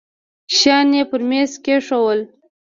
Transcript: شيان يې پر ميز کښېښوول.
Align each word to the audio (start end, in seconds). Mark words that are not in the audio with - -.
شيان 0.57 0.89
يې 0.97 1.03
پر 1.09 1.21
ميز 1.29 1.51
کښېښوول. 1.65 2.19